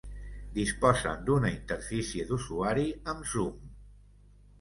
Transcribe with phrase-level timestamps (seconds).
[0.53, 3.61] Disposen d'una interfície d'usuari amb zoom.